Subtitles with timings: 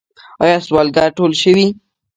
[0.43, 1.67] آیا سوالګر ټول شوي؟